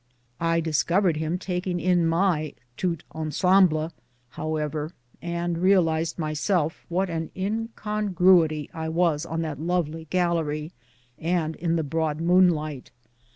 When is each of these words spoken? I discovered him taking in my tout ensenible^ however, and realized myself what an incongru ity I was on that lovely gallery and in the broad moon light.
I 0.39 0.61
discovered 0.61 1.17
him 1.17 1.37
taking 1.37 1.79
in 1.79 2.07
my 2.07 2.55
tout 2.75 3.03
ensenible^ 3.13 3.91
however, 4.29 4.93
and 5.21 5.59
realized 5.59 6.17
myself 6.17 6.83
what 6.89 7.07
an 7.11 7.29
incongru 7.35 8.45
ity 8.45 8.67
I 8.73 8.89
was 8.89 9.27
on 9.27 9.43
that 9.43 9.61
lovely 9.61 10.05
gallery 10.05 10.71
and 11.19 11.55
in 11.55 11.75
the 11.75 11.83
broad 11.83 12.19
moon 12.19 12.49
light. 12.49 12.89